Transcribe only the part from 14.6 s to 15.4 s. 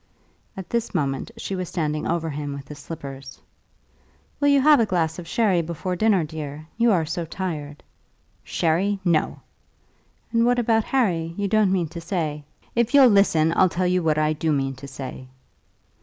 to say."